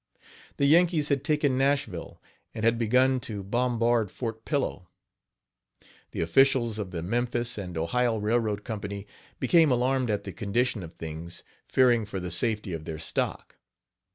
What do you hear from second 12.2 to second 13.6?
safety of their stock.